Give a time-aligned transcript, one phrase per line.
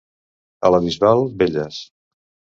[0.69, 1.79] A la Bisbal, velles.